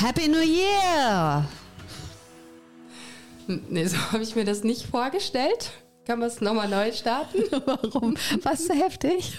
[0.00, 1.46] Happy New Year!
[3.68, 5.72] Nee, so habe ich mir das nicht vorgestellt.
[6.06, 7.42] Kann man es nochmal neu starten?
[7.66, 8.16] Warum?
[8.42, 9.36] Was so heftig?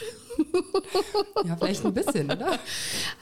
[1.45, 2.59] ja, vielleicht ein bisschen, oder?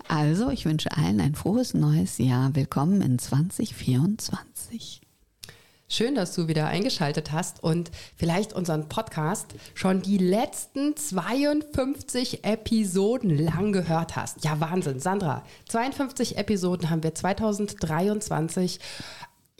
[0.09, 2.55] Also, ich wünsche allen ein frohes neues Jahr.
[2.55, 4.99] Willkommen in 2024.
[5.91, 13.35] Schön, dass du wieder eingeschaltet hast und vielleicht unseren Podcast schon die letzten 52 Episoden
[13.35, 14.43] lang gehört hast.
[14.43, 15.43] Ja, Wahnsinn, Sandra.
[15.67, 18.79] 52 Episoden haben wir 2023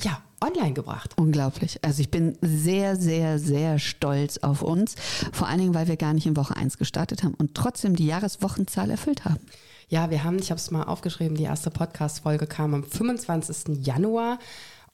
[0.02, 1.16] ja, online gebracht.
[1.18, 1.84] Unglaublich.
[1.84, 4.94] Also ich bin sehr, sehr, sehr stolz auf uns.
[5.34, 8.06] Vor allen Dingen, weil wir gar nicht in Woche 1 gestartet haben und trotzdem die
[8.06, 9.40] Jahreswochenzahl erfüllt haben.
[9.88, 13.84] Ja, wir haben, ich habe es mal aufgeschrieben, die erste Podcast-Folge kam am 25.
[13.84, 14.38] Januar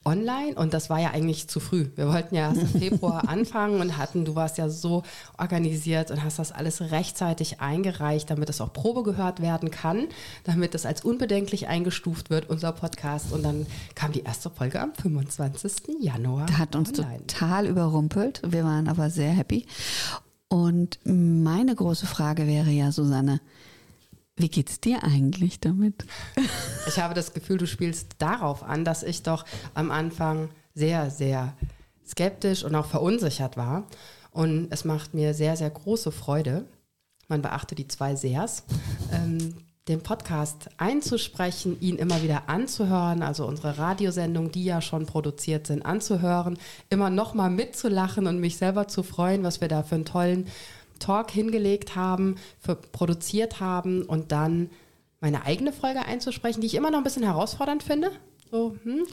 [0.06, 1.88] online und das war ja eigentlich zu früh.
[1.96, 5.02] Wir wollten ja erst im Februar anfangen und hatten, du warst ja so
[5.36, 10.06] organisiert und hast das alles rechtzeitig eingereicht, damit es auch Probe gehört werden kann,
[10.44, 13.32] damit es als unbedenklich eingestuft wird, unser Podcast.
[13.32, 16.00] Und dann kam die erste Folge am 25.
[16.00, 16.46] Januar.
[16.46, 17.26] Da hat uns online.
[17.26, 18.40] total überrumpelt.
[18.46, 19.66] Wir waren aber sehr happy.
[20.48, 23.40] Und meine große Frage wäre ja, Susanne,
[24.36, 26.04] wie geht's dir eigentlich damit?
[26.88, 31.52] Ich habe das Gefühl, du spielst darauf an, dass ich doch am Anfang sehr, sehr
[32.06, 33.88] skeptisch und auch verunsichert war.
[34.30, 36.64] Und es macht mir sehr, sehr große Freude.
[37.26, 38.62] Man beachte die zwei Sehrs.
[39.12, 39.56] Ähm,
[39.88, 45.86] den Podcast einzusprechen, ihn immer wieder anzuhören, also unsere Radiosendungen, die ja schon produziert sind,
[45.86, 46.58] anzuhören,
[46.90, 50.48] immer nochmal mitzulachen und mich selber zu freuen, was wir da für einen tollen
[50.98, 54.70] Talk hingelegt haben, für produziert haben und dann
[55.20, 58.10] meine eigene Folge einzusprechen, die ich immer noch ein bisschen herausfordernd finde.
[58.50, 59.06] So, hm.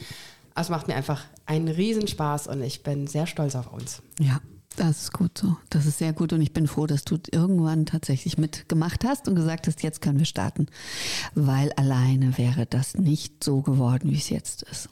[0.56, 4.04] Also macht mir einfach einen Riesenspaß und ich bin sehr stolz auf uns.
[4.20, 4.40] Ja,
[4.76, 5.58] das ist gut so.
[5.70, 9.36] Das ist sehr gut und ich bin froh, dass du irgendwann tatsächlich mitgemacht hast und
[9.36, 10.68] gesagt hast, jetzt können wir starten,
[11.36, 14.90] weil alleine wäre das nicht so geworden, wie es jetzt ist.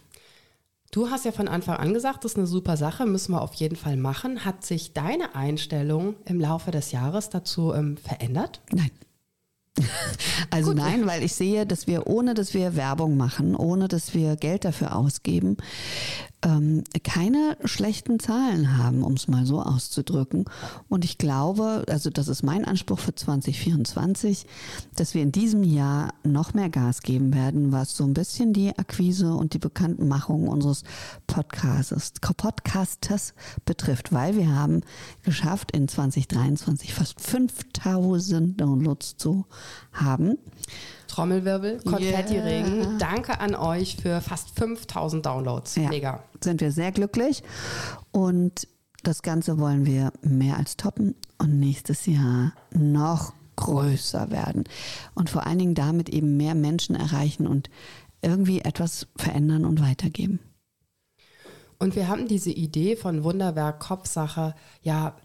[0.92, 3.54] Du hast ja von Anfang an gesagt, das ist eine super Sache, müssen wir auf
[3.54, 4.44] jeden Fall machen.
[4.44, 8.62] Hat sich deine Einstellung im Laufe des Jahres dazu ähm, verändert?
[8.72, 8.92] Nein.
[10.50, 10.80] Also Gut.
[10.80, 14.66] nein, weil ich sehe, dass wir, ohne dass wir Werbung machen, ohne dass wir Geld
[14.66, 15.56] dafür ausgeben,
[16.44, 20.46] ähm, keine schlechten Zahlen haben, um es mal so auszudrücken.
[20.90, 24.46] Und ich glaube, also das ist mein Anspruch für 2024,
[24.96, 28.78] dass wir in diesem Jahr noch mehr Gas geben werden, was so ein bisschen die
[28.78, 30.84] Akquise und die Bekanntmachung unseres
[31.28, 33.34] Podcasts, Podcasters
[33.66, 34.82] betrifft, weil wir haben
[35.24, 39.46] geschafft, in 2023 fast 5000 Downloads zu
[39.92, 40.38] haben.
[41.12, 42.80] Trommelwirbel, Konfetti-Regen.
[42.80, 42.98] Yeah.
[42.98, 45.76] Danke an euch für fast 5000 Downloads.
[45.76, 46.24] Ja, Mega.
[46.42, 47.44] Sind wir sehr glücklich.
[48.12, 48.68] Und
[49.04, 54.64] das Ganze wollen wir mehr als toppen und nächstes Jahr noch größer werden.
[55.14, 57.70] Und vor allen Dingen damit eben mehr Menschen erreichen und
[58.22, 60.40] irgendwie etwas verändern und weitergeben.
[61.78, 65.16] Und wir haben diese Idee von Wunderwerk Kopfsache ja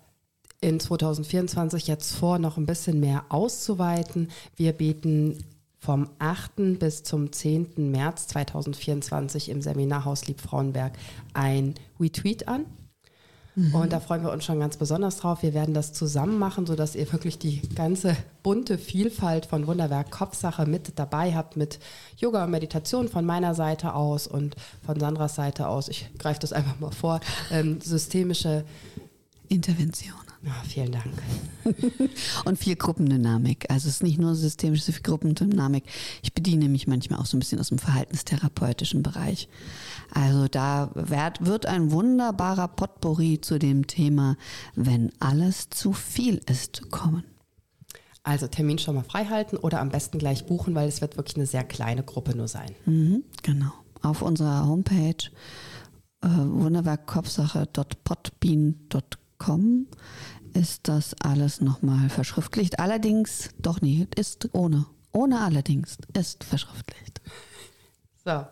[0.60, 4.30] in 2024 jetzt vor, noch ein bisschen mehr auszuweiten.
[4.56, 5.44] Wir bieten
[5.86, 6.80] vom 8.
[6.80, 7.92] bis zum 10.
[7.92, 10.94] März 2024 im Seminarhaus Liebfrauenberg
[11.32, 12.66] ein Retweet an.
[13.54, 13.72] Mhm.
[13.72, 15.44] Und da freuen wir uns schon ganz besonders drauf.
[15.44, 20.66] Wir werden das zusammen machen, sodass ihr wirklich die ganze bunte Vielfalt von Wunderwerk Kopfsache
[20.66, 21.78] mit dabei habt, mit
[22.16, 25.86] Yoga und Meditation von meiner Seite aus und von Sandras Seite aus.
[25.86, 27.20] Ich greife das einfach mal vor.
[27.52, 28.64] Ähm, systemische
[29.48, 30.25] Intervention.
[30.48, 31.12] Oh, vielen Dank.
[32.44, 33.68] und viel Gruppendynamik.
[33.68, 35.82] Also es ist nicht nur systemisch, es ist viel Gruppendynamik.
[36.22, 39.48] Ich bediene mich manchmal auch so ein bisschen aus dem verhaltenstherapeutischen Bereich.
[40.12, 44.36] Also da wird ein wunderbarer Potpourri zu dem Thema,
[44.76, 47.24] wenn alles zu viel ist, kommen.
[48.22, 51.46] Also Termin schon mal freihalten oder am besten gleich buchen, weil es wird wirklich eine
[51.46, 52.70] sehr kleine Gruppe nur sein.
[52.84, 53.72] Mhm, genau.
[54.02, 55.16] Auf unserer Homepage
[56.22, 59.16] äh, wunderwerkkopfsache.podbean.com
[60.56, 62.78] ist das alles nochmal verschriftlicht.
[62.78, 64.86] Allerdings, doch nie, ist ohne.
[65.12, 67.20] Ohne allerdings ist verschriftlicht.
[68.24, 68.44] So.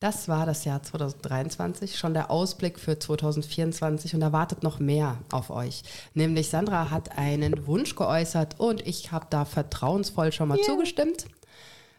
[0.00, 5.18] Das war das Jahr 2023, schon der Ausblick für 2024 und da wartet noch mehr
[5.30, 5.82] auf euch.
[6.14, 10.66] Nämlich Sandra hat einen Wunsch geäußert und ich habe da vertrauensvoll schon mal yeah.
[10.66, 11.26] zugestimmt.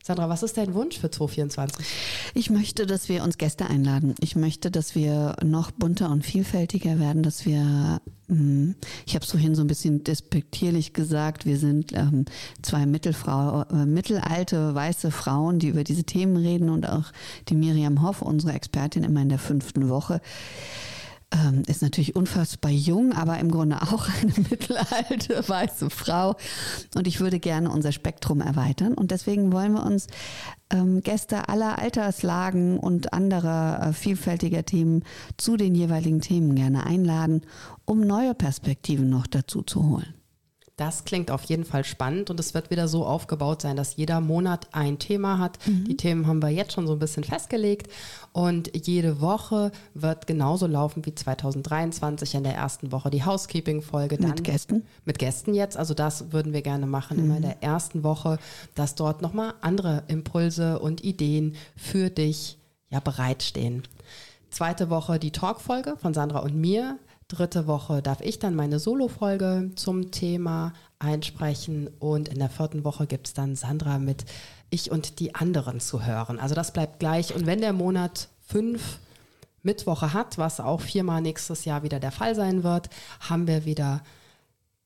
[0.04, 1.86] Sandra, was ist dein Wunsch für 2024?
[2.34, 4.16] Ich möchte, dass wir uns Gäste einladen.
[4.20, 8.76] Ich möchte, dass wir noch bunter und vielfältiger werden, dass wir, hm,
[9.06, 12.26] ich habe es vorhin so ein bisschen despektierlich gesagt, wir sind ähm,
[12.64, 17.12] zwei Mittelfrau, äh, mittelalte weiße Frauen, die über diese Themen reden und auch
[17.50, 20.20] die Miriam Hoff, unsere Expertin, immer in der fünften Woche
[21.32, 26.36] ähm, ist natürlich unfassbar jung, aber im Grunde auch eine mittelalte weiße Frau.
[26.96, 28.94] Und ich würde gerne unser Spektrum erweitern.
[28.94, 30.08] Und deswegen wollen wir uns
[30.72, 35.04] ähm, Gäste aller Alterslagen und anderer äh, vielfältiger Themen
[35.38, 37.42] zu den jeweiligen Themen gerne einladen,
[37.86, 40.21] um neue Perspektiven noch dazu zu holen.
[40.82, 44.20] Das klingt auf jeden Fall spannend und es wird wieder so aufgebaut sein, dass jeder
[44.20, 45.60] Monat ein Thema hat.
[45.68, 45.84] Mhm.
[45.84, 47.88] Die Themen haben wir jetzt schon so ein bisschen festgelegt
[48.34, 54.18] und jede Woche wird genauso laufen wie 2023 in der ersten Woche die Housekeeping-Folge.
[54.20, 54.88] Mit Gästen?
[55.06, 55.78] Mit Gästen jetzt.
[55.78, 57.26] Also das würden wir gerne machen, mhm.
[57.26, 58.40] immer in der ersten Woche,
[58.74, 62.58] dass dort nochmal andere Impulse und Ideen für dich
[62.90, 63.84] ja bereitstehen.
[64.50, 66.98] Zweite Woche die Talk-Folge von Sandra und mir.
[67.32, 73.08] Dritte Woche darf ich dann meine Solo-Folge zum Thema einsprechen und in der vierten Woche
[73.08, 74.26] gibt es dann Sandra mit
[74.70, 76.40] Ich und die anderen zu hören.
[76.40, 77.34] Also das bleibt gleich.
[77.34, 79.00] Und wenn der Monat fünf
[79.64, 82.90] Mittwoche hat, was auch viermal nächstes Jahr wieder der Fall sein wird,
[83.22, 84.04] haben wir wieder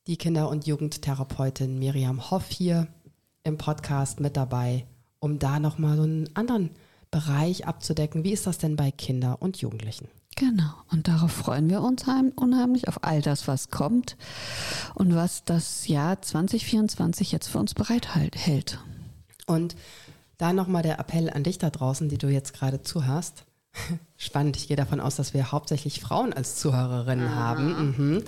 [0.05, 2.85] die Kinder- und Jugendtherapeutin Miriam Hoff hier
[3.43, 4.85] im Podcast mit dabei,
[5.17, 6.69] um da nochmal so einen anderen
[7.09, 8.23] Bereich abzudecken.
[8.23, 10.09] Wie ist das denn bei Kindern und Jugendlichen?
[10.37, 12.03] Genau, und darauf freuen wir uns
[12.35, 14.17] unheimlich, auf all das, was kommt
[14.93, 18.79] und was das Jahr 2024 jetzt für uns bereithält.
[19.45, 19.77] Und
[20.37, 23.45] da nochmal der Appell an dich da draußen, die du jetzt gerade zuhörst.
[24.17, 27.35] Spannend, ich gehe davon aus, dass wir hauptsächlich Frauen als Zuhörerinnen Aha.
[27.35, 27.95] haben.
[27.97, 28.23] Mhm.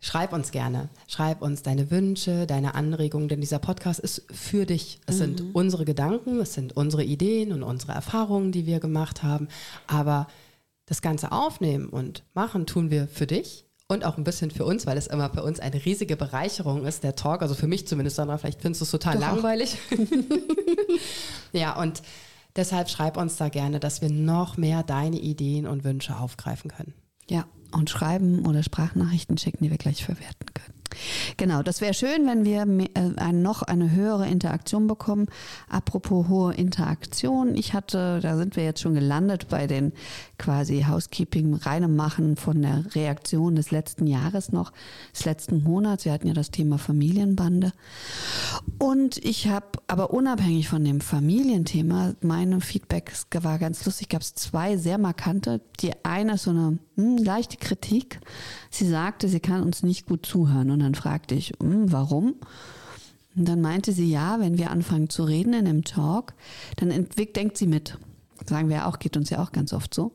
[0.00, 0.88] Schreib uns gerne.
[1.06, 4.98] Schreib uns deine Wünsche, deine Anregungen, denn dieser Podcast ist für dich.
[5.06, 5.18] Es mhm.
[5.18, 9.46] sind unsere Gedanken, es sind unsere Ideen und unsere Erfahrungen, die wir gemacht haben.
[9.86, 10.26] Aber
[10.90, 14.86] das Ganze aufnehmen und machen tun wir für dich und auch ein bisschen für uns,
[14.86, 17.42] weil es immer für uns eine riesige Bereicherung ist, der Talk.
[17.42, 19.20] Also für mich zumindest, Sandra, vielleicht findest du es total Doch.
[19.20, 19.78] langweilig.
[21.52, 22.02] ja, und
[22.56, 26.92] deshalb schreib uns da gerne, dass wir noch mehr deine Ideen und Wünsche aufgreifen können.
[27.28, 30.79] Ja, und schreiben oder Sprachnachrichten schicken, die wir gleich verwerten können.
[31.36, 35.26] Genau, das wäre schön, wenn wir äh, noch eine höhere Interaktion bekommen.
[35.68, 39.92] Apropos hohe Interaktion, ich hatte, da sind wir jetzt schon gelandet bei den
[40.38, 44.72] quasi Housekeeping reinem Machen von der Reaktion des letzten Jahres noch,
[45.14, 46.04] des letzten Monats.
[46.04, 47.72] Wir hatten ja das Thema Familienbande.
[48.78, 54.34] Und ich habe aber unabhängig von dem Familienthema, meine Feedbacks war ganz lustig, gab es
[54.34, 55.60] zwei sehr markante.
[55.80, 58.20] Die eine ist so eine hm, leichte Kritik.
[58.70, 60.70] Sie sagte, sie kann uns nicht gut zuhören.
[60.70, 62.34] Und dann fragte ich, hm, warum?
[63.36, 66.34] Und dann meinte sie, ja, wenn wir anfangen zu reden in einem Talk,
[66.76, 67.96] dann denkt sie mit.
[68.46, 70.12] Sagen wir auch, geht uns ja auch ganz oft so.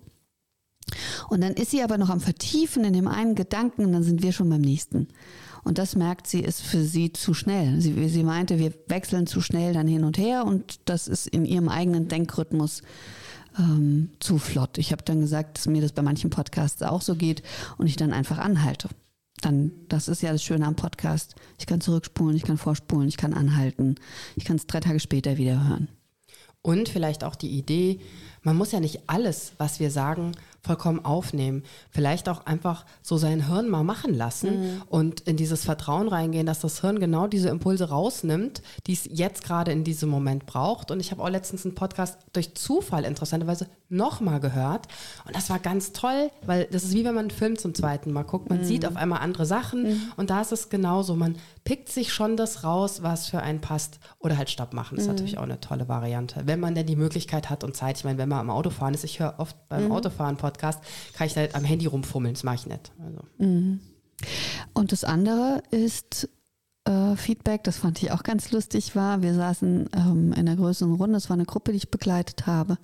[1.30, 4.22] Und dann ist sie aber noch am Vertiefen in dem einen Gedanken und dann sind
[4.22, 5.08] wir schon beim nächsten.
[5.64, 7.82] Und das merkt sie, ist für sie zu schnell.
[7.82, 11.46] Sie, sie meinte, wir wechseln zu schnell dann hin und her und das ist in
[11.46, 12.84] ihrem eigenen Denkrhythmus
[13.58, 14.78] ähm, zu flott.
[14.78, 17.42] Ich habe dann gesagt, dass mir das bei manchen Podcasts auch so geht
[17.78, 18.90] und ich dann einfach anhalte.
[19.46, 21.36] Dann, das ist ja das Schöne am Podcast.
[21.60, 23.94] Ich kann zurückspulen, ich kann vorspulen, ich kann anhalten.
[24.36, 25.88] Ich kann es drei Tage später wieder hören.
[26.64, 28.00] Und vielleicht auch die Idee,
[28.42, 30.32] man muss ja nicht alles, was wir sagen,
[30.66, 31.64] vollkommen aufnehmen.
[31.90, 34.82] Vielleicht auch einfach so sein Hirn mal machen lassen mhm.
[34.90, 39.44] und in dieses Vertrauen reingehen, dass das Hirn genau diese Impulse rausnimmt, die es jetzt
[39.44, 40.92] gerade in diesem Moment braucht.
[40.92, 44.88] Und ich habe auch letztens einen Podcast durch Zufall interessanterweise nochmal gehört.
[45.26, 48.12] Und das war ganz toll, weil das ist wie wenn man einen Film zum zweiten
[48.12, 48.50] Mal guckt.
[48.50, 48.64] Man mhm.
[48.66, 50.02] sieht auf einmal andere Sachen mhm.
[50.18, 51.16] und da ist es genauso.
[51.16, 54.00] Man pickt sich schon das raus, was für einen passt.
[54.20, 54.96] Oder halt Stopp machen.
[54.96, 55.16] Das ist mhm.
[55.16, 56.42] natürlich auch eine tolle Variante.
[56.46, 57.98] Wenn man denn die Möglichkeit hat und Zeit.
[57.98, 59.92] Ich meine, wenn man am Autofahren ist, ich höre oft beim mhm.
[59.92, 62.34] Autofahren Podcast, kann ich halt am Handy rumfummeln.
[62.34, 62.92] Das mache ich nicht.
[63.04, 63.22] Also.
[63.38, 63.80] Mhm.
[64.74, 66.30] Und das andere ist
[66.86, 69.22] äh, Feedback, das fand ich auch ganz lustig war.
[69.22, 72.78] Wir saßen ähm, in einer größeren Runde, es war eine Gruppe, die ich begleitet habe,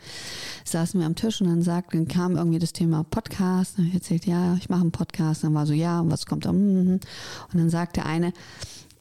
[0.65, 3.77] saßen wir am Tisch und dann sagten, dann kam irgendwie das Thema Podcast.
[3.79, 5.43] Ich erzählt, ja, ich mache einen Podcast.
[5.43, 6.49] Dann war so, ja, und was kommt da?
[6.49, 6.99] Und
[7.53, 8.33] dann sagte eine,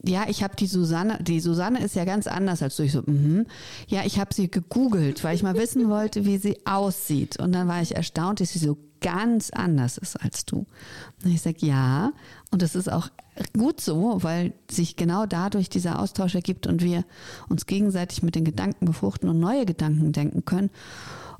[0.02, 2.82] ja, ich habe die Susanne, die Susanne ist ja ganz anders als du.
[2.84, 3.46] Ich so, mhm.
[3.88, 7.38] Ja, ich habe sie gegoogelt, weil ich mal wissen wollte, wie sie aussieht.
[7.38, 10.66] Und dann war ich erstaunt, dass sie so ganz anders ist als du.
[11.24, 12.12] Und ich sage, ja,
[12.50, 13.08] und das ist auch
[13.56, 17.04] gut so, weil sich genau dadurch dieser Austausch ergibt und wir
[17.48, 20.70] uns gegenseitig mit den Gedanken befruchten und neue Gedanken denken können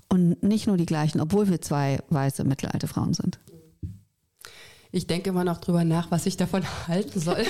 [0.08, 3.38] und nicht nur die gleichen, obwohl wir zwei weiße mittelalte Frauen sind.
[4.92, 7.44] Ich denke immer noch drüber nach, was ich davon halten soll.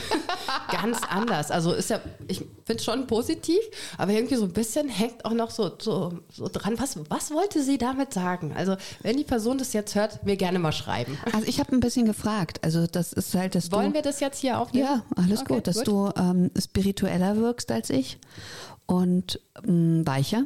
[0.70, 1.50] Ganz anders.
[1.50, 3.58] Also ist ja, ich finde es schon positiv,
[3.98, 6.74] aber irgendwie so ein bisschen hängt auch noch so, so, so dran.
[6.78, 8.52] Was, was wollte sie damit sagen?
[8.56, 11.18] Also, wenn die Person das jetzt hört, mir gerne mal schreiben.
[11.32, 12.60] Also ich habe ein bisschen gefragt.
[12.62, 14.86] Also das ist halt, dass Wollen du, wir das jetzt hier aufnehmen?
[14.86, 15.88] Ja, alles Okay, gut, dass gut.
[15.88, 18.18] du ähm, spiritueller wirkst als ich
[18.86, 20.44] und ähm, weicher.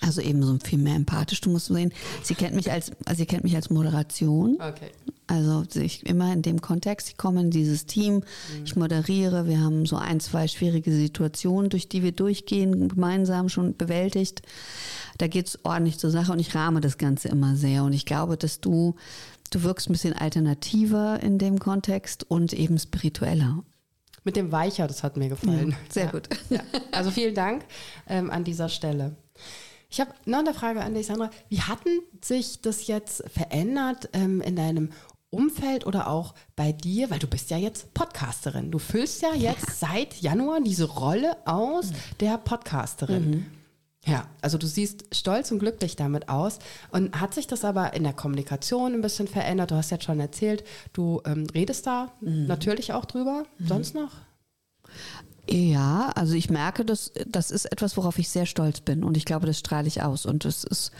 [0.00, 1.40] Also eben so viel mehr empathisch.
[1.40, 4.56] Du musst sehen, sie kennt mich als, also sie kennt mich als Moderation.
[4.56, 4.90] Okay.
[5.26, 8.22] Also ich immer in dem Kontext, ich komme in dieses Team,
[8.64, 13.74] ich moderiere, wir haben so ein, zwei schwierige Situationen, durch die wir durchgehen, gemeinsam schon
[13.76, 14.42] bewältigt.
[15.16, 17.84] Da geht es ordentlich zur Sache und ich rahme das Ganze immer sehr.
[17.84, 18.96] Und ich glaube, dass du,
[19.50, 23.62] du wirkst ein bisschen alternativer in dem Kontext und eben spiritueller.
[24.24, 25.70] Mit dem Weicher, das hat mir gefallen.
[25.70, 26.10] Ja, sehr Ja.
[26.10, 26.28] gut.
[26.50, 26.60] Ja.
[26.92, 27.64] Also vielen Dank
[28.08, 29.16] ähm, an dieser Stelle.
[29.90, 31.30] Ich habe noch eine Frage an dich, Sandra.
[31.48, 34.90] Wie hatten sich das jetzt verändert ähm, in deinem
[35.34, 37.10] Umfeld oder auch bei dir?
[37.10, 38.70] Weil du bist ja jetzt Podcasterin.
[38.70, 43.46] Du füllst ja jetzt seit Januar diese Rolle aus der Podcasterin.
[44.06, 46.58] Ja, also du siehst stolz und glücklich damit aus.
[46.90, 49.70] Und hat sich das aber in der Kommunikation ein bisschen verändert?
[49.70, 53.44] Du hast jetzt schon erzählt, du ähm, redest da natürlich auch drüber.
[53.58, 54.10] Sonst noch?
[55.48, 59.24] Ja, also ich merke, dass das ist etwas, worauf ich sehr stolz bin und ich
[59.24, 60.90] glaube, das strahle ich aus und es ist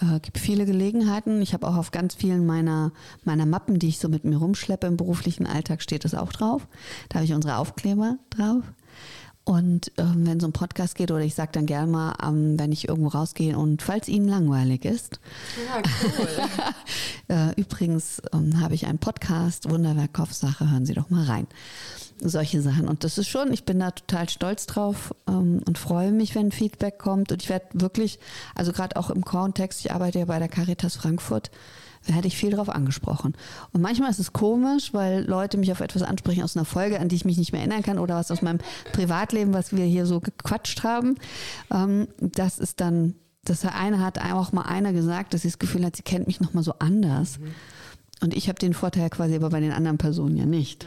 [0.00, 1.42] äh, gibt viele Gelegenheiten.
[1.42, 2.92] Ich habe auch auf ganz vielen meiner
[3.24, 6.66] meiner Mappen, die ich so mit mir rumschleppe im beruflichen Alltag, steht das auch drauf.
[7.08, 8.62] Da habe ich unsere Aufkleber drauf.
[9.48, 12.70] Und ähm, wenn so ein Podcast geht oder ich sage dann gerne mal, ähm, wenn
[12.70, 15.20] ich irgendwo rausgehe und falls Ihnen langweilig ist,
[15.66, 16.28] Ja, cool.
[17.34, 21.46] äh, übrigens ähm, habe ich einen Podcast, Wunderwerk Kopfsache, hören Sie doch mal rein.
[22.20, 22.88] Solche Sachen.
[22.88, 26.52] Und das ist schon, ich bin da total stolz drauf ähm, und freue mich, wenn
[26.52, 27.32] Feedback kommt.
[27.32, 28.18] Und ich werde wirklich,
[28.54, 31.50] also gerade auch im Kontext, ich arbeite ja bei der Caritas Frankfurt,
[32.08, 33.34] werde ich viel drauf angesprochen.
[33.72, 37.08] Und manchmal ist es komisch, weil Leute mich auf etwas ansprechen aus einer Folge, an
[37.08, 38.58] die ich mich nicht mehr erinnern kann oder was aus meinem
[38.92, 41.16] Privatleben, was wir hier so gequatscht haben.
[41.72, 45.84] Ähm, das ist dann, das eine hat auch mal einer gesagt, dass sie das Gefühl
[45.84, 47.38] hat, sie kennt mich nochmal so anders.
[48.20, 50.86] Und ich habe den Vorteil quasi aber bei den anderen Personen ja nicht.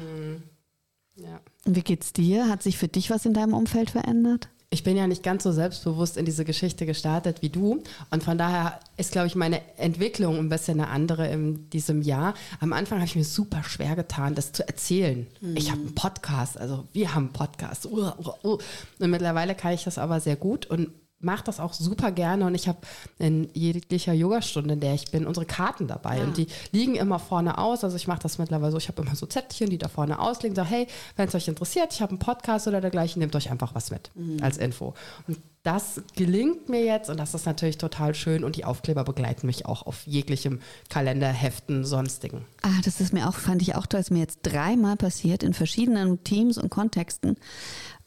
[1.16, 1.40] ja.
[1.66, 2.50] Und wie geht's dir?
[2.50, 4.50] Hat sich für dich was in deinem Umfeld verändert?
[4.74, 7.84] Ich bin ja nicht ganz so selbstbewusst in diese Geschichte gestartet wie du.
[8.10, 12.36] Und von daher ist, glaube ich, meine Entwicklung ein bisschen eine andere in diesem Jahr.
[12.62, 15.28] Am Anfang habe ich mir super schwer getan, das zu erzählen.
[15.56, 17.86] Ich habe einen Podcast, also wir haben einen Podcast.
[17.86, 18.58] Uh, uh, uh.
[19.00, 20.90] Und mittlerweile kann ich das aber sehr gut und
[21.22, 22.46] mache das auch super gerne.
[22.46, 22.80] Und ich habe
[23.20, 26.24] in jeglicher Yogastunde, in der ich bin, unsere Karten dabei.
[26.24, 27.84] Und die liegen immer vorne aus.
[27.84, 30.56] Also ich mache das mittlerweile so, ich habe immer so Zettelchen, die da vorne ausliegen.
[30.56, 33.76] Sage, hey, wenn es euch interessiert, ich habe einen Podcast oder dergleichen, nehmt euch einfach
[33.76, 34.12] was mit
[34.42, 34.94] als Info.
[35.28, 39.46] Und das gelingt mir jetzt und das ist natürlich total schön und die Aufkleber begleiten
[39.46, 40.60] mich auch auf jeglichem
[40.90, 42.46] Kalender, Heften, sonstigen.
[42.64, 45.54] Ah, das ist mir auch, fand ich auch toll, ist mir jetzt dreimal passiert in
[45.54, 47.38] verschiedenen Teams und Kontexten.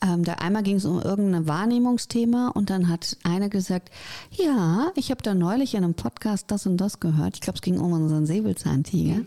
[0.05, 3.91] Ähm, da einmal ging es um irgendein Wahrnehmungsthema und dann hat einer gesagt,
[4.33, 7.37] ja, ich habe da neulich in einem Podcast das und das gehört.
[7.37, 9.21] Ich glaube, es ging um unseren Säbelzahntiger.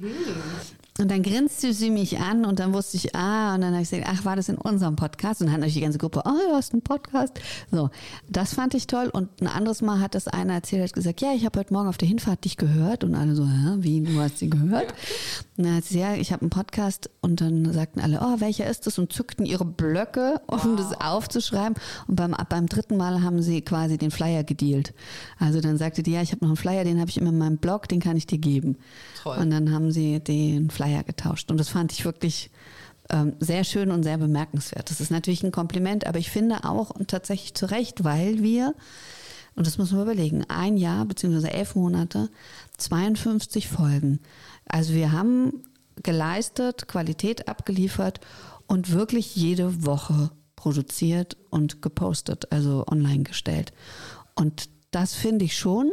[0.99, 3.89] Und dann grinste sie mich an und dann wusste ich, ah, und dann habe ich
[3.89, 5.41] gesagt, ach, war das in unserem Podcast?
[5.41, 7.39] Und dann hat natürlich die ganze Gruppe, oh, du hast einen Podcast.
[7.71, 7.91] So,
[8.27, 9.09] das fand ich toll.
[9.09, 11.87] Und ein anderes Mal hat das einer erzählt, hat gesagt, ja, ich habe heute Morgen
[11.87, 13.03] auf der Hinfahrt dich gehört.
[13.03, 14.93] Und alle so, hä, wie, du hast sie gehört?
[15.65, 17.09] Hat sie, ja, ich habe einen Podcast.
[17.21, 18.99] Und dann sagten alle, oh, welcher ist das?
[18.99, 21.75] Und zückten ihre Blöcke, um das aufzuschreiben.
[22.07, 24.93] Und beim, beim dritten Mal haben sie quasi den Flyer gedealt.
[25.39, 27.37] Also dann sagte die, ja, ich habe noch einen Flyer, den habe ich immer in
[27.37, 28.77] meinem Blog, den kann ich dir geben.
[29.23, 29.37] Toll.
[29.37, 31.49] Und dann haben sie den Flyer getauscht.
[31.49, 32.51] Und das fand ich wirklich
[33.09, 34.89] ähm, sehr schön und sehr bemerkenswert.
[34.89, 38.73] Das ist natürlich ein Kompliment, aber ich finde auch und tatsächlich zu Recht, weil wir,
[39.55, 41.47] und das muss man überlegen, ein Jahr bzw.
[41.47, 42.29] elf Monate,
[42.77, 44.19] 52 Folgen.
[44.69, 45.63] Also wir haben
[46.03, 48.19] geleistet, Qualität abgeliefert
[48.67, 53.73] und wirklich jede Woche produziert und gepostet, also online gestellt.
[54.35, 55.91] Und das finde ich schon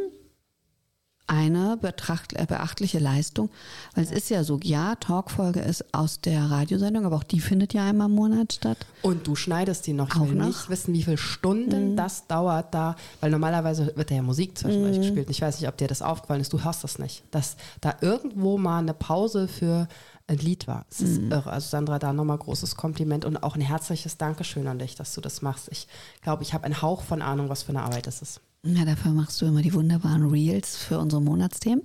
[1.26, 3.50] eine betracht, äh, beachtliche Leistung,
[3.95, 7.73] weil es ist ja so, ja, Talkfolge ist aus der Radiosendung, aber auch die findet
[7.73, 8.78] ja einmal im Monat statt.
[9.02, 10.09] Und du schneidest die noch.
[10.09, 10.47] Ich Auch will noch?
[10.47, 14.99] nicht wissen, wie viele Stunden das dauert da, weil normalerweise wird da ja Musik zwischendurch
[14.99, 15.31] gespielt.
[15.31, 16.52] Ich weiß nicht, ob dir das aufgefallen ist.
[16.52, 17.23] Du hörst das nicht.
[17.31, 19.88] Dass da irgendwo mal eine Pause für
[20.26, 20.87] ein Lied war.
[20.90, 21.50] Es ist irre.
[21.50, 25.21] Also Sandra, da nochmal großes Kompliment und auch ein herzliches Dankeschön an dich, dass du
[25.21, 25.69] das machst.
[25.71, 25.87] Ich
[26.23, 28.40] glaube, ich habe einen Hauch von Ahnung, was für eine Arbeit das ist.
[28.66, 31.83] Ja, dafür machst du immer die wunderbaren Reels für unsere Monatsthemen.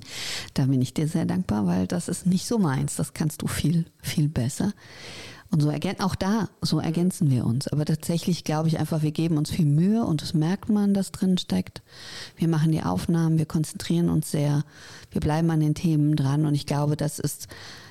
[0.53, 2.95] Da bin ich dir sehr dankbar, weil das ist nicht so meins.
[2.95, 4.71] Das kannst du viel, viel besser.
[5.51, 7.67] Und so ergänzen, auch da, so ergänzen wir uns.
[7.67, 11.12] Aber tatsächlich glaube ich einfach, wir geben uns viel Mühe und das merkt man, das
[11.12, 11.81] drin steckt.
[12.38, 14.63] Wir machen die Aufnahmen, wir konzentrieren uns sehr,
[15.12, 17.50] wir bleiben an den Themen dran und ich glaube, das ist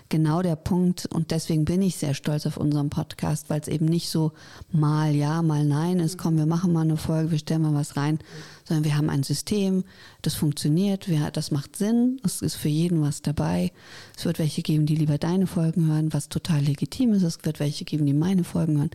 [0.08, 3.86] genau der Punkt und deswegen bin ich sehr stolz auf unseren Podcast, weil es eben
[3.86, 4.32] nicht so
[4.70, 7.96] mal ja, mal nein ist, komm, wir machen mal eine Folge, wir stellen mal was
[7.96, 8.18] rein,
[8.64, 9.84] sondern wir haben ein System,
[10.22, 13.72] das funktioniert, wir, das macht Sinn, es ist für jeden was dabei.
[14.16, 17.60] Es wird welche geben, die lieber deine Folgen hören, was total legitim ist, es wird
[17.60, 18.90] welche geben, die meine Folgen hören.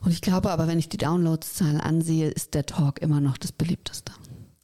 [0.00, 3.52] Und ich glaube aber, wenn ich die Downloadszahlen ansehe, ist der Talk immer noch das
[3.52, 4.12] beliebteste.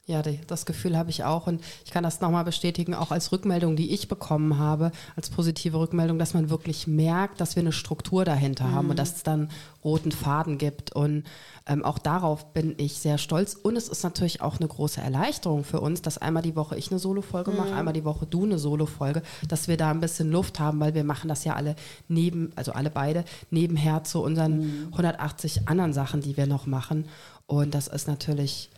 [0.09, 3.75] Ja, das Gefühl habe ich auch und ich kann das nochmal bestätigen, auch als Rückmeldung,
[3.75, 8.25] die ich bekommen habe, als positive Rückmeldung, dass man wirklich merkt, dass wir eine Struktur
[8.25, 8.73] dahinter mhm.
[8.73, 9.51] haben und dass es dann
[9.83, 11.25] roten Faden gibt und
[11.67, 15.63] ähm, auch darauf bin ich sehr stolz und es ist natürlich auch eine große Erleichterung
[15.63, 17.57] für uns, dass einmal die Woche ich eine Solo-Folge mhm.
[17.57, 20.95] mache, einmal die Woche du eine Solo-Folge, dass wir da ein bisschen Luft haben, weil
[20.95, 21.75] wir machen das ja alle
[22.07, 24.87] neben, also alle beide nebenher zu unseren mhm.
[24.91, 27.05] 180 anderen Sachen, die wir noch machen
[27.45, 28.71] und das ist natürlich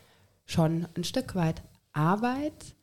[0.51, 1.61] schon ein Stück weit
[1.93, 2.75] Arbeit,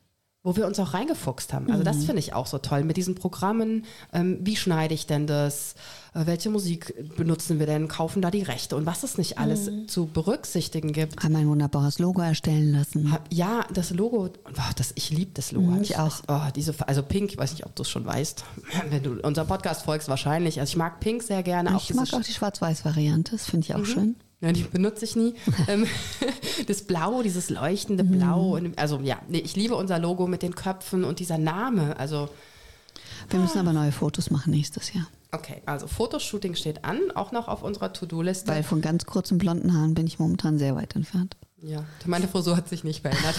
[0.45, 1.71] wo wir uns auch reingefuchst haben.
[1.71, 2.03] Also das mhm.
[2.03, 3.85] finde ich auch so toll mit diesen Programmen.
[4.13, 5.75] Ähm, wie schneide ich denn das?
[6.15, 7.89] Äh, welche Musik benutzen wir denn?
[7.89, 8.77] Kaufen da die Rechte?
[8.77, 9.89] Und was es nicht alles mhm.
[9.89, 11.23] zu berücksichtigen gibt.
[11.23, 13.15] Haben ein wunderbares Logo erstellen lassen.
[13.31, 15.73] Ja, das Logo, oh, das, ich liebe das Logo.
[15.73, 16.21] Mhm, ich auch.
[16.29, 18.45] Oh, diese, also Pink, ich weiß nicht, ob du es schon weißt.
[18.91, 20.61] Wenn du unserem Podcast folgst, wahrscheinlich.
[20.61, 21.77] Also ich mag Pink sehr gerne.
[21.77, 23.85] Ich mag auch die Schwarz-Weiß-Variante, das finde ich auch mhm.
[23.85, 24.17] schön.
[24.41, 25.35] Ja, die benutze ich nie.
[25.69, 25.87] Ähm,
[26.67, 28.11] das Blau, dieses leuchtende mhm.
[28.19, 28.61] Blau.
[28.77, 31.99] Also ja, nee, ich liebe unser Logo mit den Köpfen und dieser Name.
[31.99, 32.29] Also
[33.31, 35.07] wir müssen aber neue Fotos machen nächstes Jahr.
[35.33, 38.51] Okay, also Fotoshooting steht an, auch noch auf unserer To-Do-Liste.
[38.51, 41.37] Weil von ganz kurzen blonden Haaren bin ich momentan sehr weit entfernt.
[41.61, 43.35] Ja, meine Frisur hat sich nicht verändert.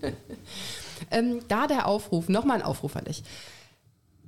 [1.10, 3.24] ähm, da der Aufruf, nochmal ein Aufruf an dich.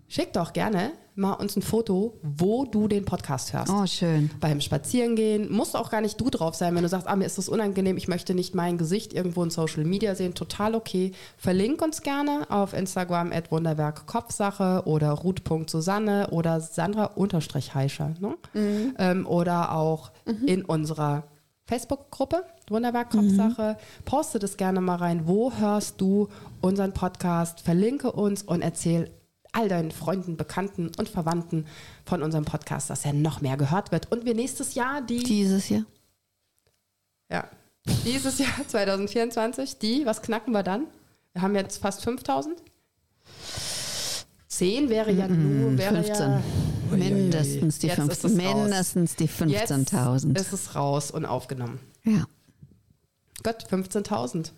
[0.09, 3.71] Schick doch gerne mal uns ein Foto, wo du den Podcast hörst.
[3.71, 4.31] Oh, schön.
[4.41, 5.53] Beim Spazierengehen.
[5.53, 7.97] Muss auch gar nicht du drauf sein, wenn du sagst, ah, mir ist das unangenehm,
[7.97, 10.35] ich möchte nicht mein Gesicht irgendwo in Social Media sehen.
[10.35, 11.13] Total okay.
[11.37, 18.15] Verlink uns gerne auf Instagram at Wunderwerk Kopfsache oder Ruth.Susanne oder Sandra-Heischer.
[18.21, 18.37] Ne?
[18.55, 18.95] Mhm.
[18.99, 20.47] Ähm, oder auch mhm.
[20.47, 21.25] in unserer
[21.67, 23.77] Facebook-Gruppe, Wunderwerk Kopfsache.
[23.79, 24.05] Mhm.
[24.07, 25.27] Poste das gerne mal rein.
[25.27, 26.29] Wo hörst du
[26.63, 27.61] unseren Podcast?
[27.61, 29.11] Verlinke uns und erzähl
[29.59, 31.67] all deinen Freunden, Bekannten und Verwandten
[32.05, 34.11] von unserem Podcast, dass er noch mehr gehört wird.
[34.13, 35.23] Und wir nächstes Jahr die.
[35.23, 35.85] Dieses Jahr.
[37.31, 37.49] Ja.
[38.05, 40.87] Dieses Jahr 2024, die, was knacken wir dann?
[41.33, 42.63] Wir haben jetzt fast 5000.
[44.47, 46.31] 10 wäre ja nur wäre 15.
[46.31, 46.43] Ja,
[46.91, 50.29] mindestens die 15, mindestens die 15.000.
[50.29, 51.81] Jetzt ist es raus und aufgenommen.
[52.05, 52.25] Ja.
[53.43, 54.53] Gott, 15.000.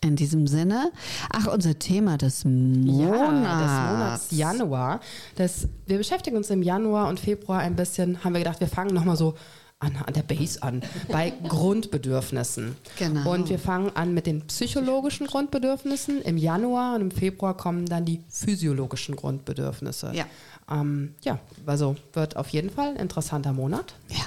[0.00, 0.92] In diesem Sinne,
[1.30, 3.00] ach, unser Thema des Monats.
[3.00, 5.00] Ja, des Monats Januar.
[5.34, 8.94] Das, wir beschäftigen uns im Januar und Februar ein bisschen, haben wir gedacht, wir fangen
[8.94, 9.34] nochmal so
[9.80, 12.76] an, an der Base an, bei Grundbedürfnissen.
[12.96, 13.32] Genau.
[13.32, 18.04] Und wir fangen an mit den psychologischen Grundbedürfnissen im Januar und im Februar kommen dann
[18.04, 20.12] die physiologischen Grundbedürfnisse.
[20.14, 20.26] Ja.
[20.70, 23.94] Ähm, ja, also wird auf jeden Fall ein interessanter Monat.
[24.10, 24.26] Ja.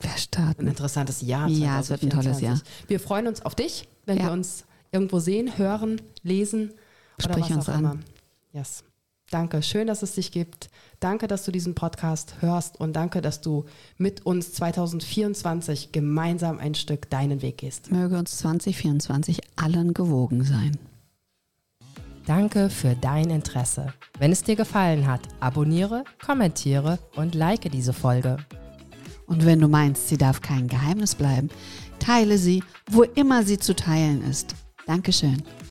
[0.00, 0.62] Wir starten.
[0.62, 1.48] Ein interessantes Jahr.
[1.48, 2.60] Ja, es wird ein tolles Jahr.
[2.86, 4.24] Wir freuen uns auf dich, wenn ja.
[4.24, 4.64] wir uns
[4.96, 6.72] irgendwo sehen, hören, lesen
[7.20, 7.78] Sprich oder was uns auch an.
[7.80, 7.98] immer.
[8.52, 8.82] Yes.
[9.30, 10.70] Danke, schön, dass es dich gibt.
[11.00, 13.64] Danke, dass du diesen Podcast hörst und danke, dass du
[13.98, 17.90] mit uns 2024 gemeinsam ein Stück deinen Weg gehst.
[17.90, 20.78] Möge uns 2024 allen gewogen sein.
[22.24, 23.92] Danke für dein Interesse.
[24.18, 28.38] Wenn es dir gefallen hat, abonniere, kommentiere und like diese Folge.
[29.26, 31.50] Und wenn du meinst, sie darf kein Geheimnis bleiben,
[31.98, 34.54] teile sie, wo immer sie zu teilen ist.
[34.86, 35.42] Dankeschön.